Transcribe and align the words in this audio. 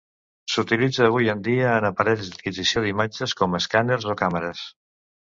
S'utilitza, 0.53 1.03
avui 1.09 1.29
en 1.35 1.43
dia, 1.49 1.69
en 1.83 1.87
aparells 1.91 2.33
d'adquisició 2.33 2.85
d'imatges, 2.89 3.39
com 3.45 3.63
escàners 3.63 4.13
o 4.17 4.21
càmeres. 4.27 4.69